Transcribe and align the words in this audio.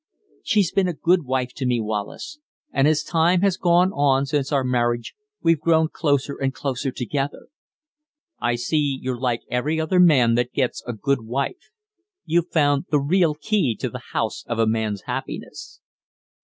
"She's 0.41 0.71
been 0.71 0.87
a 0.87 0.93
good 0.95 1.25
wife 1.25 1.53
to 1.53 1.65
me, 1.67 1.79
Wallace; 1.79 2.39
and 2.71 2.87
as 2.87 3.03
time 3.03 3.41
has 3.41 3.55
gone 3.55 3.91
on 3.91 4.25
since 4.25 4.51
our 4.51 4.63
marriage 4.63 5.13
we've 5.43 5.59
grown 5.59 5.89
closer 5.93 6.35
and 6.41 6.51
closer 6.51 6.89
together." 6.89 7.49
"I 8.39 8.55
see 8.55 8.97
you're 8.99 9.19
like 9.21 9.41
every 9.51 9.79
other 9.79 9.99
man 9.99 10.33
that 10.33 10.53
gets 10.53 10.81
a 10.87 10.93
good 10.93 11.21
wife 11.25 11.69
you've 12.25 12.49
found 12.49 12.85
the 12.89 12.97
real 12.99 13.35
key 13.35 13.75
to 13.75 13.91
the 13.91 14.01
house 14.13 14.43
of 14.47 14.57
a 14.57 14.65
man's 14.65 15.03
happiness." 15.03 15.81